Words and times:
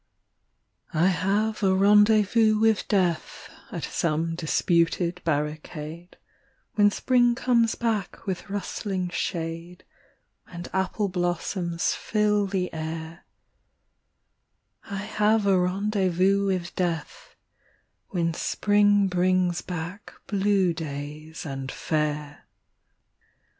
I 0.95 1.09
have 1.09 1.61
a 1.61 1.75
rendezvous 1.75 2.57
with 2.57 2.87
Death 2.87 3.51
At 3.71 3.83
some 3.83 4.33
disputed 4.33 5.21
barricade, 5.23 6.17
When 6.73 6.89
Spring 6.89 7.35
comes 7.35 7.75
back 7.75 8.25
with 8.25 8.49
rustling 8.49 9.09
shade 9.09 9.83
And 10.47 10.67
apple 10.73 11.07
blossoms 11.07 11.93
fill 11.93 12.47
the 12.47 12.73
air 12.73 13.27
I 14.85 14.97
have 15.03 15.45
a 15.45 15.59
rendezvous 15.59 16.47
with 16.47 16.75
Death 16.75 17.35
When 18.09 18.33
Spring 18.33 19.07
brings 19.07 19.61
back 19.61 20.13
blue 20.25 20.73
days 20.73 21.45
and 21.45 21.71
fair. 21.71 22.47